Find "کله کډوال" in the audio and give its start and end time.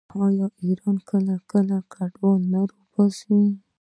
1.51-2.41